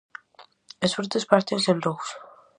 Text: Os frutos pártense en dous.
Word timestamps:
Os 0.85 0.95
frutos 0.97 1.27
pártense 1.31 1.69
en 1.73 1.79
dous. 1.85 2.07